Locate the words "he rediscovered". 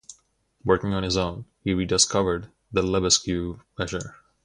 1.63-2.49